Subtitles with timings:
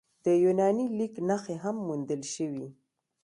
[0.25, 2.67] د یوناني لیک نښې هم موندل شوي